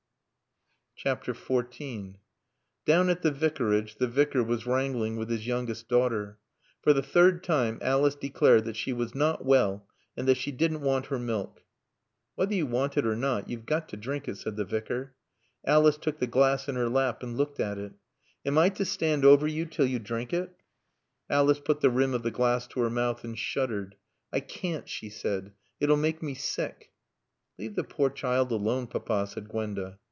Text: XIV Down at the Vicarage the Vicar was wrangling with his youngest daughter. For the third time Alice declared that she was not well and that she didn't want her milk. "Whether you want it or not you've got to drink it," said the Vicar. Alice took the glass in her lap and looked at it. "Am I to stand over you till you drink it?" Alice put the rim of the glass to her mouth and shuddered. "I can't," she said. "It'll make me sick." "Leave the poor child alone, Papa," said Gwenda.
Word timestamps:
XIV 1.03 2.17
Down 2.85 3.09
at 3.09 3.23
the 3.23 3.31
Vicarage 3.31 3.95
the 3.95 4.05
Vicar 4.07 4.43
was 4.43 4.67
wrangling 4.67 5.15
with 5.17 5.31
his 5.31 5.47
youngest 5.47 5.87
daughter. 5.87 6.37
For 6.83 6.93
the 6.93 7.01
third 7.01 7.43
time 7.43 7.79
Alice 7.81 8.13
declared 8.13 8.65
that 8.65 8.75
she 8.75 8.93
was 8.93 9.15
not 9.15 9.43
well 9.43 9.87
and 10.15 10.27
that 10.27 10.37
she 10.37 10.51
didn't 10.51 10.81
want 10.81 11.07
her 11.07 11.17
milk. 11.17 11.63
"Whether 12.35 12.53
you 12.53 12.67
want 12.67 12.97
it 12.97 13.07
or 13.07 13.15
not 13.15 13.49
you've 13.49 13.65
got 13.65 13.89
to 13.89 13.97
drink 13.97 14.27
it," 14.27 14.37
said 14.37 14.57
the 14.57 14.63
Vicar. 14.65 15.15
Alice 15.65 15.97
took 15.97 16.19
the 16.19 16.27
glass 16.27 16.69
in 16.69 16.75
her 16.75 16.87
lap 16.87 17.23
and 17.23 17.35
looked 17.35 17.59
at 17.59 17.79
it. 17.79 17.93
"Am 18.45 18.59
I 18.59 18.69
to 18.69 18.85
stand 18.85 19.25
over 19.25 19.47
you 19.47 19.65
till 19.65 19.87
you 19.87 19.97
drink 19.97 20.31
it?" 20.33 20.53
Alice 21.31 21.59
put 21.59 21.81
the 21.81 21.89
rim 21.89 22.13
of 22.13 22.21
the 22.21 22.29
glass 22.29 22.67
to 22.67 22.79
her 22.81 22.91
mouth 22.91 23.23
and 23.23 23.35
shuddered. 23.39 23.95
"I 24.31 24.39
can't," 24.39 24.87
she 24.87 25.09
said. 25.09 25.53
"It'll 25.79 25.97
make 25.97 26.21
me 26.21 26.35
sick." 26.35 26.91
"Leave 27.57 27.73
the 27.75 27.83
poor 27.83 28.11
child 28.11 28.51
alone, 28.51 28.85
Papa," 28.85 29.25
said 29.25 29.49
Gwenda. 29.49 29.97